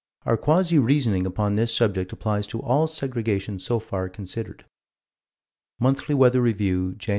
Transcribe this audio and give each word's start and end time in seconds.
Our 0.25 0.35
quasi 0.35 0.79
reasoning 0.79 1.27
upon 1.27 1.53
this 1.53 1.75
subject 1.75 2.11
applies 2.11 2.47
to 2.47 2.59
all 2.59 2.87
segregations 2.87 3.61
so 3.61 3.77
far 3.77 4.09
considered. 4.09 4.65
Monthly 5.79 6.15
Weather 6.15 6.41
Review, 6.41 6.95
Jan. 6.97 7.09